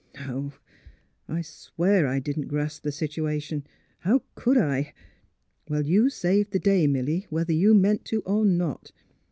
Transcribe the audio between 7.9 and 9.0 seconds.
to, or not.